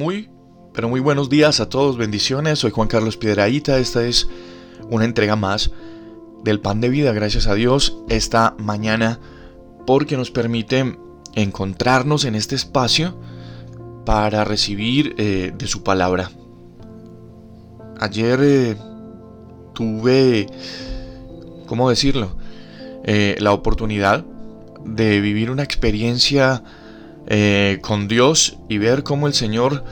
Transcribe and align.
Muy, 0.00 0.30
pero 0.72 0.88
muy 0.88 1.00
buenos 1.00 1.28
días 1.28 1.60
a 1.60 1.68
todos, 1.68 1.98
bendiciones. 1.98 2.60
Soy 2.60 2.70
Juan 2.70 2.88
Carlos 2.88 3.18
Piedraíta. 3.18 3.76
Esta 3.76 4.06
es 4.06 4.30
una 4.88 5.04
entrega 5.04 5.36
más 5.36 5.72
del 6.42 6.58
pan 6.58 6.80
de 6.80 6.88
vida, 6.88 7.12
gracias 7.12 7.46
a 7.46 7.54
Dios, 7.54 7.98
esta 8.08 8.54
mañana, 8.58 9.20
porque 9.86 10.16
nos 10.16 10.30
permite 10.30 10.96
encontrarnos 11.34 12.24
en 12.24 12.34
este 12.34 12.54
espacio 12.54 13.14
para 14.06 14.42
recibir 14.42 15.14
eh, 15.18 15.52
de 15.54 15.66
su 15.66 15.82
palabra. 15.82 16.30
Ayer 17.98 18.40
eh, 18.42 18.76
tuve, 19.74 20.46
¿cómo 21.66 21.90
decirlo? 21.90 22.38
Eh, 23.04 23.36
la 23.38 23.52
oportunidad 23.52 24.24
de 24.82 25.20
vivir 25.20 25.50
una 25.50 25.62
experiencia 25.62 26.64
con 27.82 28.08
Dios 28.08 28.58
y 28.68 28.78
ver 28.78 29.02
cómo 29.04 29.26
el 29.26 29.34
Señor 29.34 29.84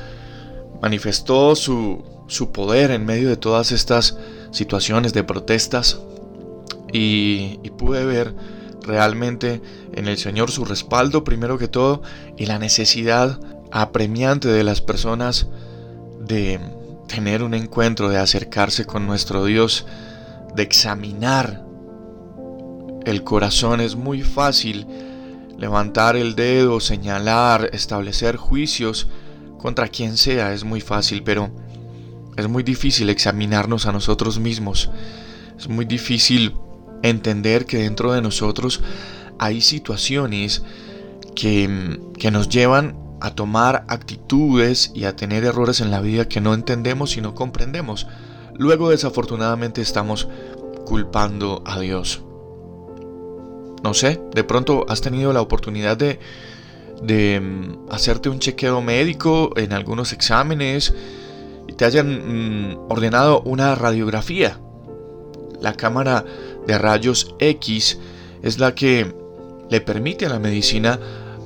manifestó 0.83 1.55
su, 1.55 2.05
su 2.27 2.53
poder 2.53 2.91
en 2.91 3.05
medio 3.05 3.29
de 3.29 3.37
todas 3.37 3.73
estas 3.73 4.17
situaciones 4.51 5.13
de 5.13 5.25
protestas 5.25 6.01
y, 6.93 7.61
y, 7.63 7.71
pude 7.71 8.05
ver 8.05 8.35
realmente 8.83 9.61
en 9.93 10.09
el 10.09 10.17
Señor 10.17 10.51
su 10.51 10.65
respaldo 10.65 11.23
primero 11.23 11.59
que 11.59 11.69
todo 11.69 12.03
y 12.37 12.47
la 12.47 12.59
necesidad 12.59 13.39
apremiante 13.71 14.49
de 14.49 14.65
las 14.65 14.81
personas 14.81 15.49
de 16.21 16.59
tener 17.09 17.43
un 17.43 17.55
encuentro, 17.55 18.09
de 18.09 18.19
acercarse 18.19 18.85
con 18.85 19.07
nuestro 19.07 19.45
Dios, 19.45 19.87
de 20.55 20.63
examinar 20.63 21.65
el 23.05 23.25
corazón. 23.25 23.81
Es 23.81 23.97
muy 23.97 24.23
fácil 24.23 24.87
levantar 25.59 26.17
el 26.17 26.35
dedo, 26.37 26.81
señalar, 26.81 27.69
establecer 27.73 28.37
juicios 28.37 29.09
contra 29.59 29.89
quien 29.89 30.17
sea, 30.17 30.55
es 30.55 30.65
muy 30.65 30.81
fácil, 30.81 31.23
pero 31.25 31.51
es 32.37 32.49
muy 32.49 32.63
difícil 32.63 33.11
examinarnos 33.11 33.87
a 33.87 33.93
nosotros 33.93 34.39
mismos. 34.39 34.91
Es 35.59 35.69
muy 35.69 35.85
difícil 35.85 36.55
entender 37.03 37.67
que 37.67 37.79
dentro 37.79 38.13
de 38.13 38.23
nosotros 38.23 38.81
hay 39.41 39.61
situaciones 39.61 40.63
que, 41.35 41.99
que 42.17 42.31
nos 42.31 42.49
llevan 42.49 42.97
a 43.21 43.35
tomar 43.35 43.85
actitudes 43.89 44.93
y 44.95 45.05
a 45.05 45.17
tener 45.17 45.45
errores 45.45 45.81
en 45.81 45.91
la 45.91 46.01
vida 46.01 46.29
que 46.29 46.41
no 46.41 46.55
entendemos 46.55 47.17
y 47.17 47.21
no 47.21 47.35
comprendemos. 47.35 48.07
Luego 48.57 48.91
desafortunadamente 48.91 49.81
estamos 49.81 50.29
culpando 50.87 51.63
a 51.67 51.81
Dios. 51.81 52.23
No 53.83 53.95
sé, 53.95 54.21
de 54.35 54.45
pronto 54.45 54.87
has 54.89 55.01
tenido 55.01 55.33
la 55.33 55.41
oportunidad 55.41 55.97
de, 55.97 57.41
mm, 57.41 57.91
hacerte 57.91 58.29
un 58.29 58.39
chequeo 58.39 58.81
médico 58.83 59.53
en 59.57 59.73
algunos 59.73 60.13
exámenes 60.13 60.95
y 61.67 61.73
te 61.75 61.85
hayan 61.85 62.73
mm, 62.73 62.91
ordenado 62.91 63.41
una 63.43 63.75
radiografía. 63.75 64.59
La 65.61 65.75
cámara 65.75 66.25
de 66.67 66.79
rayos 66.79 67.35
X 67.39 67.99
es 68.43 68.59
la 68.59 68.75
que 68.75 69.15
le 69.71 69.81
permite 69.81 70.27
a 70.27 70.31
la 70.31 70.39
medicina 70.39 70.99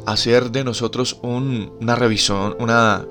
hacer 0.07 0.51
de 0.51 0.65
nosotros 0.65 1.19
una 1.23 1.95
revisión, 1.95 2.57
una 2.59 3.05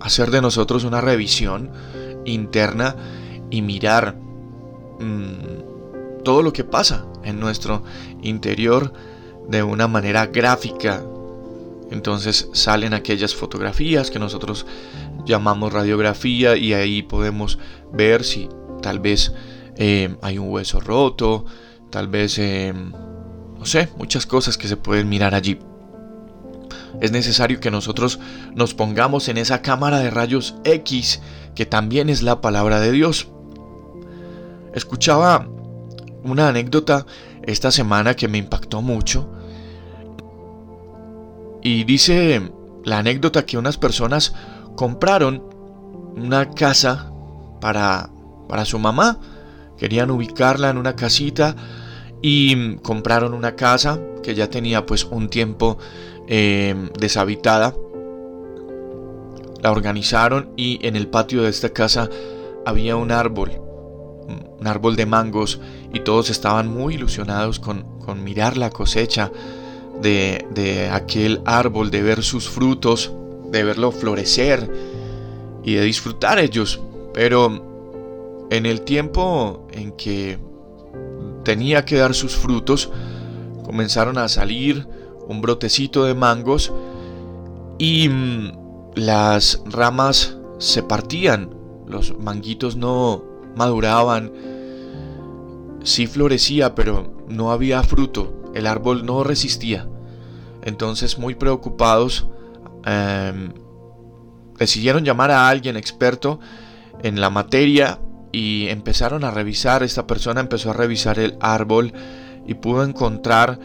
hacer 0.00 0.30
de 0.30 0.42
nosotros 0.42 0.84
una 0.84 1.00
revisión 1.00 1.70
interna 2.24 2.94
y 3.50 3.62
mirar 3.62 4.16
mm, 5.00 6.22
todo 6.22 6.42
lo 6.42 6.52
que 6.52 6.64
pasa 6.64 7.06
en 7.24 7.40
nuestro 7.40 7.82
interior 8.22 8.92
de 9.48 9.62
una 9.62 9.88
manera 9.88 10.26
gráfica. 10.26 11.02
Entonces 11.90 12.48
salen 12.52 12.94
aquellas 12.94 13.34
fotografías 13.34 14.10
que 14.10 14.18
nosotros 14.18 14.66
llamamos 15.24 15.72
radiografía 15.72 16.56
y 16.56 16.72
ahí 16.74 17.02
podemos 17.02 17.58
ver 17.92 18.24
si 18.24 18.48
tal 18.82 18.98
vez 18.98 19.32
eh, 19.76 20.16
hay 20.22 20.38
un 20.38 20.50
hueso 20.50 20.80
roto, 20.80 21.44
tal 21.90 22.08
vez, 22.08 22.38
eh, 22.38 22.72
no 22.74 23.64
sé, 23.64 23.88
muchas 23.96 24.26
cosas 24.26 24.58
que 24.58 24.68
se 24.68 24.76
pueden 24.76 25.08
mirar 25.08 25.34
allí. 25.34 25.58
Es 27.00 27.12
necesario 27.12 27.60
que 27.60 27.70
nosotros 27.70 28.20
nos 28.54 28.74
pongamos 28.74 29.28
en 29.28 29.36
esa 29.38 29.62
cámara 29.62 29.98
de 29.98 30.10
rayos 30.10 30.54
X, 30.64 31.20
que 31.54 31.66
también 31.66 32.08
es 32.08 32.22
la 32.22 32.40
palabra 32.40 32.80
de 32.80 32.92
Dios. 32.92 33.28
Escuchaba 34.74 35.48
una 36.24 36.48
anécdota 36.48 37.06
esta 37.42 37.70
semana 37.70 38.14
que 38.14 38.28
me 38.28 38.38
impactó 38.38 38.82
mucho. 38.82 39.30
Y 41.62 41.84
dice 41.84 42.50
la 42.84 42.98
anécdota 42.98 43.46
que 43.46 43.56
unas 43.56 43.78
personas 43.78 44.34
compraron 44.76 45.42
una 46.16 46.50
casa 46.50 47.10
para, 47.60 48.10
para 48.48 48.64
su 48.64 48.78
mamá. 48.78 49.18
Querían 49.76 50.10
ubicarla 50.10 50.70
en 50.70 50.78
una 50.78 50.94
casita 50.94 51.56
y 52.22 52.76
compraron 52.76 53.34
una 53.34 53.56
casa 53.56 54.00
que 54.22 54.34
ya 54.34 54.48
tenía 54.48 54.86
pues 54.86 55.04
un 55.04 55.28
tiempo 55.28 55.78
em, 56.26 56.88
deshabitada. 56.98 57.74
La 59.62 59.72
organizaron 59.72 60.50
y 60.56 60.78
en 60.86 60.96
el 60.96 61.08
patio 61.08 61.42
de 61.42 61.50
esta 61.50 61.70
casa 61.70 62.08
había 62.66 62.96
un 62.96 63.10
árbol, 63.10 63.52
un 64.58 64.66
árbol 64.66 64.96
de 64.96 65.06
mangos 65.06 65.60
y 65.94 66.00
todos 66.00 66.28
estaban 66.28 66.68
muy 66.68 66.94
ilusionados 66.94 67.58
con, 67.60 67.94
mirar 68.22 68.58
la 68.58 68.68
cosecha 68.68 69.32
de, 70.02 70.46
de 70.50 70.90
aquel 70.90 71.40
árbol, 71.46 71.90
de 71.90 72.02
ver 72.02 72.22
sus 72.22 72.50
frutos, 72.50 73.12
de 73.50 73.64
verlo 73.64 73.92
florecer 73.92 74.70
y 75.62 75.74
de 75.74 75.82
disfrutar 75.82 76.38
ellos. 76.38 76.80
Pero 77.14 78.46
en 78.50 78.66
el 78.66 78.82
tiempo 78.82 79.66
en 79.72 79.92
que 79.92 80.38
tenía 81.44 81.84
que 81.84 81.96
dar 81.96 82.14
sus 82.14 82.36
frutos, 82.36 82.90
comenzaron 83.64 84.18
a 84.18 84.28
salir 84.28 84.86
un 85.28 85.40
brotecito 85.40 86.04
de 86.04 86.14
mangos 86.14 86.72
y 87.78 88.08
mm, 88.08 88.52
las 88.96 89.62
ramas 89.66 90.36
se 90.58 90.82
partían, 90.82 91.50
los 91.86 92.18
manguitos 92.18 92.76
no 92.76 93.24
maduraban, 93.56 94.32
sí 95.84 96.06
florecía, 96.06 96.74
pero 96.74 97.24
no 97.28 97.52
había 97.52 97.82
fruto, 97.82 98.50
el 98.54 98.66
árbol 98.66 99.06
no 99.06 99.22
resistía. 99.22 99.86
Entonces, 100.62 101.18
muy 101.18 101.34
preocupados, 101.34 102.26
em, 102.84 103.52
decidieron 104.58 105.04
llamar 105.04 105.30
a 105.30 105.48
alguien 105.48 105.76
experto 105.76 106.40
en 107.02 107.20
la 107.20 107.30
materia 107.30 108.00
y 108.32 108.68
empezaron 108.68 109.24
a 109.24 109.30
revisar, 109.30 109.82
esta 109.82 110.06
persona 110.06 110.40
empezó 110.40 110.70
a 110.70 110.74
revisar 110.74 111.18
el 111.18 111.36
árbol 111.40 111.92
y 112.46 112.54
pudo 112.54 112.82
encontrar 112.82 113.60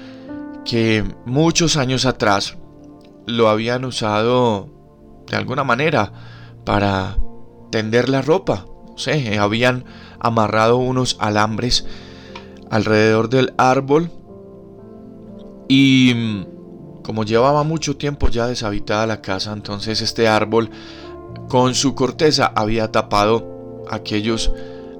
que 0.65 1.03
muchos 1.25 1.77
años 1.77 2.05
atrás 2.05 2.57
lo 3.25 3.49
habían 3.49 3.85
usado 3.85 4.69
de 5.27 5.37
alguna 5.37 5.63
manera 5.63 6.11
para 6.65 7.17
tender 7.71 8.09
la 8.09 8.21
ropa. 8.21 8.65
O 8.93 8.97
sea, 8.97 9.41
habían 9.41 9.85
amarrado 10.19 10.77
unos 10.77 11.17
alambres 11.19 11.87
alrededor 12.69 13.29
del 13.29 13.53
árbol 13.57 14.11
y 15.67 16.13
mm, 16.15 17.01
como 17.03 17.23
llevaba 17.23 17.63
mucho 17.63 17.97
tiempo 17.97 18.29
ya 18.29 18.47
deshabitada 18.47 19.07
la 19.07 19.21
casa, 19.21 19.53
entonces 19.53 20.01
este 20.01 20.27
árbol 20.27 20.69
con 21.47 21.73
su 21.75 21.95
corteza 21.95 22.51
había 22.55 22.91
tapado 22.91 23.85
aquellos, 23.89 24.51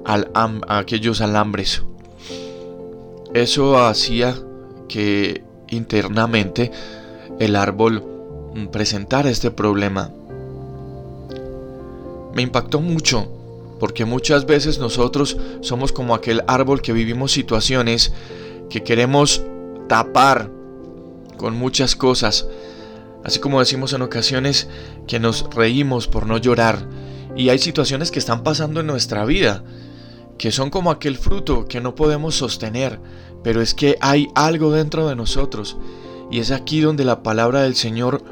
aquellos 0.04 1.20
alambres. 1.20 1.82
Eso 3.34 3.78
hacía 3.78 4.34
que 4.88 5.44
internamente 5.68 6.72
el 7.38 7.54
árbol 7.54 8.04
mm, 8.54 8.66
presentara 8.66 9.30
este 9.30 9.50
problema. 9.50 10.10
Me 12.34 12.42
impactó 12.42 12.80
mucho 12.80 13.39
porque 13.80 14.04
muchas 14.04 14.46
veces 14.46 14.78
nosotros 14.78 15.38
somos 15.62 15.90
como 15.90 16.14
aquel 16.14 16.44
árbol 16.46 16.82
que 16.82 16.92
vivimos 16.92 17.32
situaciones 17.32 18.12
que 18.68 18.84
queremos 18.84 19.42
tapar 19.88 20.50
con 21.38 21.56
muchas 21.56 21.96
cosas. 21.96 22.46
Así 23.24 23.40
como 23.40 23.58
decimos 23.58 23.94
en 23.94 24.02
ocasiones 24.02 24.68
que 25.08 25.18
nos 25.18 25.48
reímos 25.54 26.06
por 26.06 26.26
no 26.26 26.36
llorar. 26.36 26.86
Y 27.34 27.48
hay 27.48 27.58
situaciones 27.58 28.10
que 28.10 28.18
están 28.18 28.42
pasando 28.42 28.80
en 28.80 28.86
nuestra 28.86 29.24
vida, 29.24 29.64
que 30.36 30.52
son 30.52 30.68
como 30.68 30.90
aquel 30.90 31.16
fruto 31.16 31.66
que 31.66 31.80
no 31.80 31.94
podemos 31.94 32.34
sostener, 32.34 33.00
pero 33.42 33.62
es 33.62 33.74
que 33.74 33.96
hay 34.00 34.28
algo 34.34 34.72
dentro 34.72 35.08
de 35.08 35.16
nosotros. 35.16 35.78
Y 36.30 36.40
es 36.40 36.50
aquí 36.50 36.80
donde 36.80 37.04
la 37.04 37.22
palabra 37.22 37.62
del 37.62 37.76
Señor 37.76 38.22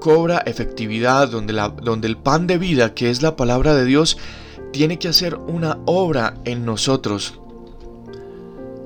cobra 0.00 0.38
efectividad, 0.38 1.28
donde, 1.28 1.54
donde 1.82 2.08
el 2.08 2.18
pan 2.18 2.46
de 2.46 2.58
vida, 2.58 2.94
que 2.94 3.10
es 3.10 3.22
la 3.22 3.36
palabra 3.36 3.74
de 3.74 3.84
Dios, 3.86 4.18
tiene 4.78 5.00
que 5.00 5.08
hacer 5.08 5.34
una 5.34 5.80
obra 5.86 6.34
en 6.44 6.64
nosotros. 6.64 7.40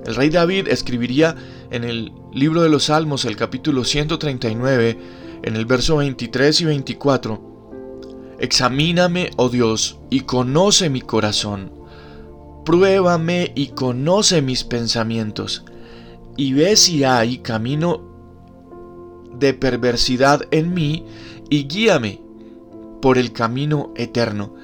El 0.06 0.15
rey 0.15 0.31
David 0.31 0.69
escribiría 0.69 1.37
en 1.71 1.85
el 1.85 2.15
libro 2.33 2.62
de 2.62 2.71
los 2.71 2.85
Salmos, 2.85 3.27
el 3.27 3.37
capítulo 3.37 3.85
139, 3.85 4.99
en 5.43 5.55
el 5.55 5.67
verso 5.67 5.99
23 5.99 6.62
y 6.62 6.65
24, 6.65 8.37
Examíname, 8.41 9.33
oh 9.37 9.50
Dios, 9.50 9.99
y 10.09 10.21
conoce 10.21 10.89
mi 10.89 11.03
corazón. 11.03 11.71
Pruébame 12.65 13.53
y 13.55 13.67
conoce 13.67 14.41
mis 14.41 14.65
pensamientos, 14.65 15.62
y 16.39 16.55
ve 16.55 16.75
si 16.77 17.05
hay 17.05 17.37
camino 17.41 18.00
de 19.39 19.53
perversidad 19.53 20.49
en 20.53 20.73
mí, 20.73 21.05
y 21.50 21.65
guíame 21.65 22.23
por 23.03 23.19
el 23.19 23.35
camino 23.35 23.93
eterno. 23.94 24.55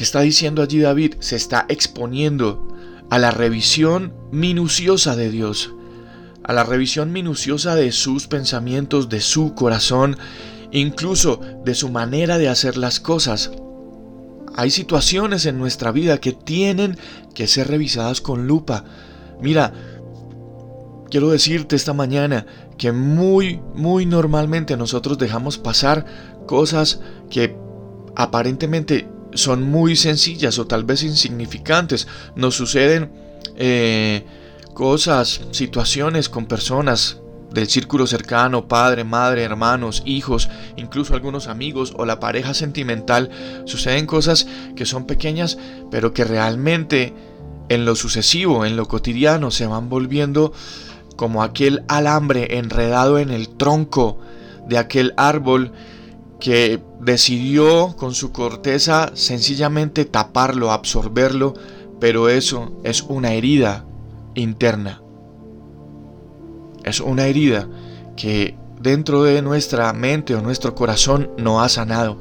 ¿Qué 0.00 0.04
está 0.04 0.22
diciendo 0.22 0.62
allí 0.62 0.78
David? 0.78 1.16
Se 1.20 1.36
está 1.36 1.66
exponiendo 1.68 2.66
a 3.10 3.18
la 3.18 3.30
revisión 3.30 4.14
minuciosa 4.32 5.14
de 5.14 5.30
Dios, 5.30 5.74
a 6.42 6.54
la 6.54 6.64
revisión 6.64 7.12
minuciosa 7.12 7.74
de 7.74 7.92
sus 7.92 8.26
pensamientos, 8.26 9.10
de 9.10 9.20
su 9.20 9.54
corazón, 9.54 10.16
incluso 10.72 11.38
de 11.66 11.74
su 11.74 11.90
manera 11.90 12.38
de 12.38 12.48
hacer 12.48 12.78
las 12.78 12.98
cosas. 12.98 13.50
Hay 14.56 14.70
situaciones 14.70 15.44
en 15.44 15.58
nuestra 15.58 15.92
vida 15.92 16.16
que 16.16 16.32
tienen 16.32 16.96
que 17.34 17.46
ser 17.46 17.68
revisadas 17.68 18.22
con 18.22 18.46
lupa. 18.46 18.84
Mira, 19.42 19.74
quiero 21.10 21.28
decirte 21.28 21.76
esta 21.76 21.92
mañana 21.92 22.46
que 22.78 22.90
muy, 22.90 23.60
muy 23.74 24.06
normalmente 24.06 24.78
nosotros 24.78 25.18
dejamos 25.18 25.58
pasar 25.58 26.06
cosas 26.46 27.00
que 27.28 27.54
aparentemente 28.16 29.06
son 29.34 29.62
muy 29.62 29.96
sencillas 29.96 30.58
o 30.58 30.66
tal 30.66 30.84
vez 30.84 31.02
insignificantes. 31.02 32.06
Nos 32.36 32.54
suceden 32.54 33.10
eh, 33.56 34.24
cosas, 34.74 35.42
situaciones 35.50 36.28
con 36.28 36.46
personas 36.46 37.18
del 37.52 37.68
círculo 37.68 38.06
cercano, 38.06 38.68
padre, 38.68 39.04
madre, 39.04 39.42
hermanos, 39.42 40.02
hijos, 40.06 40.48
incluso 40.76 41.14
algunos 41.14 41.48
amigos 41.48 41.92
o 41.96 42.04
la 42.04 42.20
pareja 42.20 42.54
sentimental, 42.54 43.30
suceden 43.64 44.06
cosas 44.06 44.46
que 44.76 44.86
son 44.86 45.06
pequeñas, 45.06 45.58
pero 45.90 46.14
que 46.14 46.24
realmente 46.24 47.12
en 47.68 47.84
lo 47.84 47.96
sucesivo, 47.96 48.64
en 48.64 48.76
lo 48.76 48.86
cotidiano, 48.86 49.50
se 49.50 49.66
van 49.66 49.88
volviendo 49.88 50.52
como 51.16 51.42
aquel 51.42 51.82
alambre 51.88 52.58
enredado 52.58 53.18
en 53.18 53.30
el 53.30 53.48
tronco 53.48 54.18
de 54.66 54.78
aquel 54.78 55.12
árbol 55.16 55.72
que 56.40 56.82
decidió 57.00 57.94
con 57.96 58.14
su 58.14 58.32
corteza 58.32 59.12
sencillamente 59.14 60.04
taparlo, 60.04 60.72
absorberlo, 60.72 61.54
pero 62.00 62.28
eso 62.28 62.80
es 62.82 63.02
una 63.02 63.34
herida 63.34 63.84
interna. 64.34 65.02
Es 66.82 67.00
una 67.00 67.26
herida 67.26 67.68
que 68.16 68.56
dentro 68.80 69.22
de 69.22 69.42
nuestra 69.42 69.92
mente 69.92 70.34
o 70.34 70.40
nuestro 70.40 70.74
corazón 70.74 71.30
no 71.36 71.60
ha 71.60 71.68
sanado. 71.68 72.16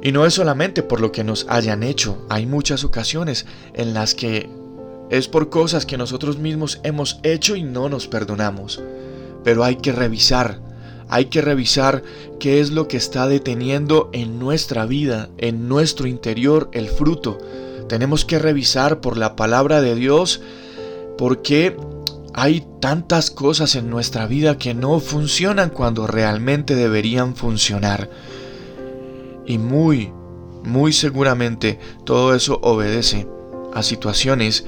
Y 0.00 0.12
no 0.12 0.24
es 0.24 0.34
solamente 0.34 0.84
por 0.84 1.00
lo 1.00 1.10
que 1.10 1.24
nos 1.24 1.46
hayan 1.48 1.82
hecho, 1.82 2.24
hay 2.28 2.46
muchas 2.46 2.84
ocasiones 2.84 3.46
en 3.74 3.94
las 3.94 4.14
que 4.14 4.48
es 5.10 5.26
por 5.26 5.48
cosas 5.48 5.86
que 5.86 5.98
nosotros 5.98 6.38
mismos 6.38 6.80
hemos 6.84 7.18
hecho 7.24 7.56
y 7.56 7.62
no 7.62 7.88
nos 7.88 8.06
perdonamos. 8.06 8.80
Pero 9.42 9.64
hay 9.64 9.76
que 9.76 9.92
revisar, 9.92 10.60
hay 11.08 11.26
que 11.26 11.40
revisar 11.40 12.02
qué 12.38 12.60
es 12.60 12.70
lo 12.70 12.88
que 12.88 12.96
está 12.96 13.28
deteniendo 13.28 14.10
en 14.12 14.38
nuestra 14.38 14.86
vida, 14.86 15.30
en 15.38 15.68
nuestro 15.68 16.06
interior, 16.06 16.68
el 16.72 16.88
fruto. 16.88 17.38
Tenemos 17.88 18.24
que 18.24 18.38
revisar 18.38 19.00
por 19.00 19.16
la 19.16 19.34
palabra 19.34 19.80
de 19.80 19.94
Dios 19.94 20.40
por 21.16 21.42
qué 21.42 21.76
hay 22.34 22.64
tantas 22.80 23.30
cosas 23.30 23.74
en 23.74 23.90
nuestra 23.90 24.26
vida 24.26 24.58
que 24.58 24.74
no 24.74 25.00
funcionan 25.00 25.70
cuando 25.70 26.06
realmente 26.06 26.74
deberían 26.74 27.34
funcionar. 27.34 28.10
Y 29.46 29.58
muy, 29.58 30.12
muy 30.62 30.92
seguramente 30.92 31.80
todo 32.04 32.34
eso 32.34 32.60
obedece 32.62 33.26
a 33.74 33.82
situaciones 33.82 34.66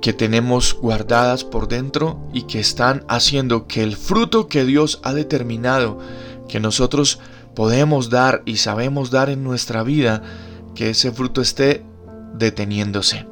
que 0.00 0.12
tenemos 0.12 0.74
guardadas 0.74 1.44
por 1.44 1.68
dentro 1.68 2.20
y 2.32 2.42
que 2.42 2.60
están 2.60 3.04
haciendo 3.08 3.66
que 3.66 3.82
el 3.82 3.96
fruto 3.96 4.48
que 4.48 4.64
Dios 4.64 5.00
ha 5.02 5.12
determinado 5.12 5.98
que 6.48 6.60
nosotros 6.60 7.20
podemos 7.54 8.10
dar 8.10 8.42
y 8.46 8.56
sabemos 8.56 9.10
dar 9.10 9.30
en 9.30 9.44
nuestra 9.44 9.82
vida, 9.82 10.22
que 10.74 10.90
ese 10.90 11.12
fruto 11.12 11.40
esté 11.40 11.84
deteniéndose. 12.34 13.26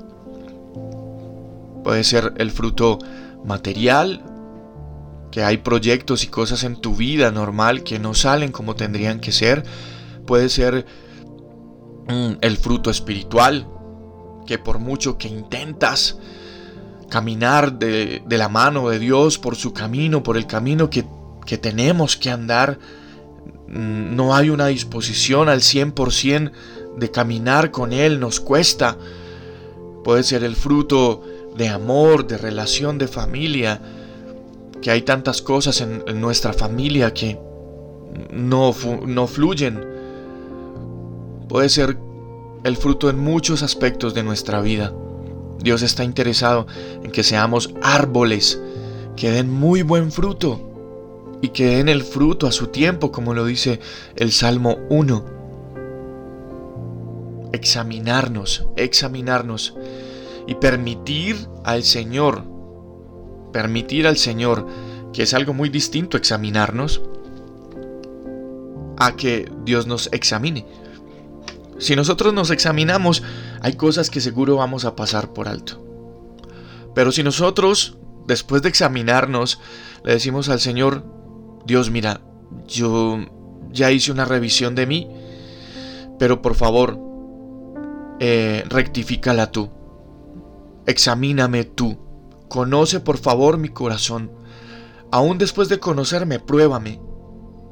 Puede 1.82 2.04
ser 2.04 2.34
el 2.36 2.50
fruto 2.50 2.98
material, 3.44 4.22
que 5.30 5.44
hay 5.44 5.58
proyectos 5.58 6.24
y 6.24 6.28
cosas 6.28 6.64
en 6.64 6.76
tu 6.76 6.94
vida 6.96 7.30
normal 7.30 7.82
que 7.84 7.98
no 7.98 8.14
salen 8.14 8.52
como 8.52 8.74
tendrían 8.74 9.20
que 9.20 9.32
ser. 9.32 9.64
Puede 10.26 10.48
ser 10.48 10.86
mm, 12.08 12.38
el 12.40 12.56
fruto 12.56 12.90
espiritual, 12.90 13.68
que 14.46 14.58
por 14.58 14.78
mucho 14.78 15.18
que 15.18 15.28
intentas 15.28 16.18
caminar 17.08 17.78
de, 17.78 18.22
la 18.28 18.48
mano 18.48 18.88
de 18.88 18.98
Dios 18.98 19.38
por 19.38 19.56
su 19.56 19.72
camino, 19.72 20.22
por 20.22 20.36
el 20.36 20.46
camino 20.46 20.90
que, 20.90 21.04
que 21.44 21.58
tenemos 21.58 22.16
que 22.16 22.30
andar, 22.30 22.78
no 23.68 24.34
hay 24.34 24.50
una 24.50 24.66
disposición 24.66 25.48
al 25.48 25.60
100% 25.60 26.52
de 26.96 27.10
caminar 27.10 27.70
con 27.70 27.92
Él, 27.92 28.20
nos 28.20 28.40
cuesta. 28.40 28.96
Puede 30.04 30.22
ser 30.22 30.44
el 30.44 30.56
fruto 30.56 31.22
de 31.56 31.68
amor, 31.68 32.26
de 32.26 32.38
relación, 32.38 32.98
de 32.98 33.08
familia, 33.08 33.80
que 34.80 34.90
hay 34.90 35.02
tantas 35.02 35.42
cosas 35.42 35.80
en, 35.80 36.20
nuestra 36.20 36.52
familia 36.52 37.12
que 37.12 37.38
no, 38.30 38.74
no 39.06 39.26
fluyen. 39.26 39.84
Puede 41.48 41.68
ser 41.68 41.96
el 42.64 42.76
fruto 42.76 43.10
en 43.10 43.18
muchos 43.18 43.62
aspectos 43.62 44.14
de 44.14 44.22
nuestra 44.22 44.60
vida. 44.60 44.92
Dios 45.60 45.82
está 45.82 46.04
interesado 46.04 46.66
en 47.02 47.10
que 47.10 47.22
seamos 47.22 47.72
árboles 47.82 48.60
que 49.16 49.30
den 49.30 49.50
muy 49.50 49.82
buen 49.82 50.12
fruto 50.12 50.60
y 51.40 51.48
que 51.48 51.76
den 51.76 51.88
el 51.88 52.02
fruto 52.02 52.46
a 52.46 52.52
su 52.52 52.68
tiempo, 52.68 53.10
como 53.10 53.34
lo 53.34 53.44
dice 53.44 53.80
el 54.16 54.32
Salmo 54.32 54.78
1. 54.90 55.24
Examinarnos, 57.52 58.66
examinarnos 58.76 59.74
y 60.46 60.54
permitir 60.54 61.48
al 61.64 61.82
Señor, 61.82 62.44
permitir 63.52 64.06
al 64.06 64.16
Señor, 64.16 64.66
que 65.12 65.22
es 65.22 65.34
algo 65.34 65.54
muy 65.54 65.68
distinto 65.68 66.16
examinarnos, 66.16 67.00
a 68.98 69.16
que 69.16 69.50
Dios 69.64 69.86
nos 69.86 70.08
examine. 70.12 70.66
Si 71.78 71.94
nosotros 71.94 72.32
nos 72.32 72.50
examinamos, 72.50 73.22
hay 73.60 73.74
cosas 73.74 74.10
que 74.10 74.20
seguro 74.20 74.56
vamos 74.56 74.84
a 74.84 74.96
pasar 74.96 75.32
por 75.32 75.48
alto. 75.48 75.82
Pero 76.94 77.12
si 77.12 77.22
nosotros, 77.22 77.98
después 78.26 78.62
de 78.62 78.68
examinarnos, 78.68 79.60
le 80.04 80.12
decimos 80.12 80.48
al 80.48 80.60
Señor, 80.60 81.04
Dios 81.66 81.90
mira, 81.90 82.20
yo 82.66 83.18
ya 83.70 83.90
hice 83.90 84.12
una 84.12 84.24
revisión 84.24 84.74
de 84.74 84.86
mí, 84.86 85.08
pero 86.18 86.40
por 86.40 86.54
favor, 86.54 86.98
eh, 88.18 88.64
rectifícala 88.68 89.50
tú. 89.52 89.70
Examíname 90.86 91.64
tú. 91.64 91.98
Conoce 92.48 93.00
por 93.00 93.18
favor 93.18 93.58
mi 93.58 93.68
corazón. 93.68 94.30
Aún 95.10 95.38
después 95.38 95.68
de 95.68 95.80
conocerme, 95.80 96.40
pruébame. 96.40 97.00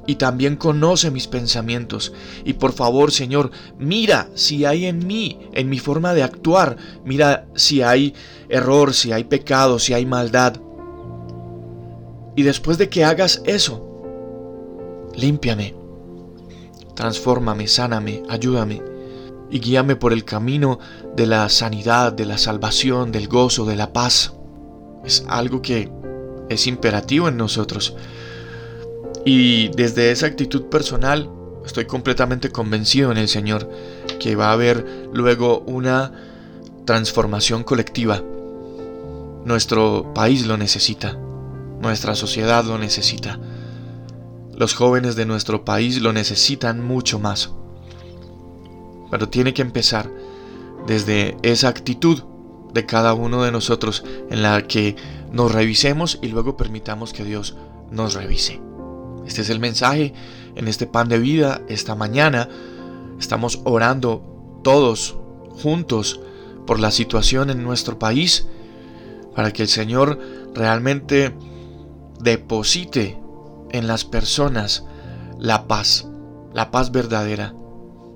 Y 0.06 0.16
también 0.16 0.56
conoce 0.56 1.10
mis 1.10 1.26
pensamientos. 1.26 2.12
Y 2.44 2.54
por 2.54 2.72
favor, 2.72 3.10
Señor, 3.10 3.50
mira 3.78 4.28
si 4.34 4.64
hay 4.64 4.86
en 4.86 5.06
mí, 5.06 5.38
en 5.52 5.68
mi 5.68 5.78
forma 5.78 6.12
de 6.14 6.22
actuar. 6.22 6.76
Mira 7.04 7.46
si 7.54 7.82
hay 7.82 8.14
error, 8.48 8.92
si 8.92 9.12
hay 9.12 9.24
pecado, 9.24 9.78
si 9.78 9.94
hay 9.94 10.04
maldad. 10.04 10.56
Y 12.36 12.42
después 12.42 12.78
de 12.78 12.88
que 12.88 13.04
hagas 13.04 13.42
eso, 13.46 13.84
límpiame. 15.16 15.74
Transfórmame, 16.94 17.66
sáname, 17.66 18.22
ayúdame 18.28 18.94
y 19.50 19.60
guíame 19.60 19.96
por 19.96 20.12
el 20.12 20.24
camino 20.24 20.80
de 21.14 21.26
la 21.26 21.48
sanidad, 21.48 22.12
de 22.12 22.26
la 22.26 22.38
salvación, 22.38 23.12
del 23.12 23.28
gozo, 23.28 23.64
de 23.64 23.76
la 23.76 23.92
paz. 23.92 24.34
Es 25.04 25.24
algo 25.28 25.62
que 25.62 25.90
es 26.48 26.66
imperativo 26.66 27.28
en 27.28 27.36
nosotros. 27.36 27.94
Y 29.24 29.68
desde 29.68 30.10
esa 30.10 30.26
actitud 30.26 30.64
personal 30.64 31.30
estoy 31.64 31.86
completamente 31.86 32.50
convencido 32.50 33.10
en 33.10 33.18
el 33.18 33.28
Señor 33.28 33.70
que 34.20 34.36
va 34.36 34.48
a 34.48 34.52
haber 34.52 35.08
luego 35.12 35.60
una 35.60 36.12
transformación 36.84 37.64
colectiva. 37.64 38.22
Nuestro 39.44 40.12
país 40.14 40.46
lo 40.46 40.56
necesita, 40.56 41.18
nuestra 41.80 42.14
sociedad 42.14 42.64
lo 42.64 42.78
necesita, 42.78 43.38
los 44.56 44.74
jóvenes 44.74 45.16
de 45.16 45.26
nuestro 45.26 45.64
país 45.64 46.00
lo 46.00 46.12
necesitan 46.12 46.82
mucho 46.82 47.18
más. 47.18 47.50
Pero 49.10 49.28
tiene 49.28 49.54
que 49.54 49.62
empezar 49.62 50.10
desde 50.86 51.36
esa 51.42 51.68
actitud 51.68 52.22
de 52.72 52.86
cada 52.86 53.14
uno 53.14 53.42
de 53.42 53.52
nosotros 53.52 54.04
en 54.30 54.42
la 54.42 54.66
que 54.66 54.96
nos 55.32 55.52
revisemos 55.52 56.18
y 56.20 56.28
luego 56.28 56.56
permitamos 56.56 57.12
que 57.12 57.24
Dios 57.24 57.56
nos 57.90 58.14
revise. 58.14 58.60
Este 59.26 59.42
es 59.42 59.50
el 59.50 59.60
mensaje 59.60 60.12
en 60.54 60.68
este 60.68 60.86
pan 60.86 61.08
de 61.08 61.18
vida 61.18 61.62
esta 61.68 61.94
mañana. 61.94 62.48
Estamos 63.18 63.60
orando 63.64 64.60
todos 64.62 65.16
juntos 65.62 66.20
por 66.66 66.80
la 66.80 66.90
situación 66.90 67.50
en 67.50 67.62
nuestro 67.62 67.98
país 67.98 68.46
para 69.34 69.52
que 69.52 69.62
el 69.62 69.68
Señor 69.68 70.18
realmente 70.54 71.34
deposite 72.20 73.18
en 73.70 73.86
las 73.86 74.04
personas 74.04 74.84
la 75.38 75.66
paz, 75.66 76.06
la 76.52 76.70
paz 76.70 76.92
verdadera, 76.92 77.54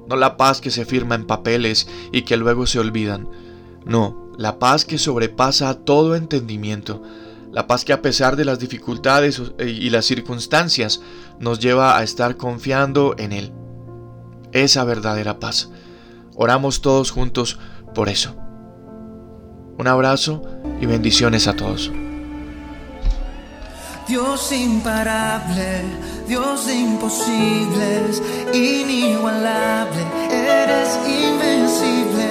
no 0.08 0.16
la 0.16 0.36
paz 0.36 0.60
que 0.60 0.70
se 0.70 0.84
firma 0.84 1.14
en 1.14 1.26
papeles 1.26 1.88
y 2.12 2.22
que 2.22 2.36
luego 2.36 2.66
se 2.66 2.78
olvidan, 2.78 3.28
no, 3.84 4.32
la 4.38 4.58
paz 4.58 4.84
que 4.84 4.98
sobrepasa 4.98 5.74
todo 5.74 6.14
entendimiento, 6.14 7.02
la 7.52 7.66
paz 7.66 7.84
que 7.84 7.92
a 7.92 8.02
pesar 8.02 8.36
de 8.36 8.44
las 8.44 8.58
dificultades 8.58 9.40
eh, 9.58 9.66
y 9.68 9.90
las 9.90 10.04
circunstancias 10.04 11.00
nos 11.38 11.58
lleva 11.58 11.98
a 11.98 12.02
estar 12.02 12.36
confiando 12.36 13.14
en 13.18 13.32
Él. 13.32 13.52
Esa 14.52 14.84
verdadera 14.84 15.38
paz. 15.38 15.70
Oramos 16.34 16.80
todos 16.80 17.10
juntos 17.10 17.58
por 17.94 18.08
eso. 18.08 18.34
Un 19.78 19.86
abrazo 19.86 20.42
y 20.80 20.86
bendiciones 20.86 21.46
a 21.46 21.54
todos. 21.54 21.90
Dios 24.08 24.52
imparable, 24.52 25.82
Dios 26.26 26.66
de 26.66 26.74
imposibles, 26.74 28.22
inigualable, 28.54 30.00
eres 30.30 30.98
invencible. 31.06 32.30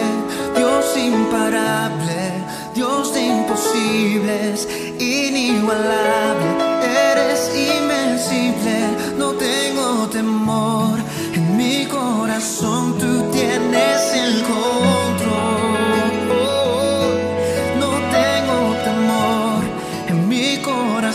Dios 0.55 0.97
imparable, 0.97 2.31
Dios 2.73 3.13
de 3.13 3.21
imposibles, 3.21 4.67
inigualable. 4.99 6.16